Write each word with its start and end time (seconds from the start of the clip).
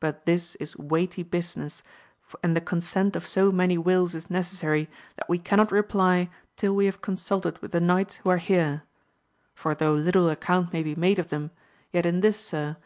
But 0.00 0.26
this 0.26 0.54
is 0.56 0.74
a 0.74 0.82
weighty 0.82 1.22
business, 1.22 1.82
and 2.42 2.54
the 2.54 2.60
consent 2.60 3.16
of 3.16 3.26
so 3.26 3.50
many 3.50 3.78
wills 3.78 4.14
is 4.14 4.28
necessary, 4.28 4.86
that 5.16 5.30
we 5.30 5.38
cannot 5.38 5.72
reply 5.72 6.28
till 6.56 6.76
we 6.76 6.84
have 6.84 7.00
con 7.00 7.16
sulted 7.16 7.56
with 7.62 7.72
the 7.72 7.80
knights 7.80 8.16
who 8.16 8.28
are 8.28 8.36
here; 8.36 8.82
for 9.54 9.74
though 9.74 9.94
little 9.94 10.28
account 10.28 10.74
may 10.74 10.82
be 10.82 10.94
made 10.94 11.18
of 11.18 11.30
them, 11.30 11.52
yet 11.90 12.04
in 12.04 12.20
this, 12.20 12.36
sir, 12.38 12.44
248 12.44 12.60
AMADIS 12.60 12.72
OF 12.76 12.76
GAUL. 12.76 12.80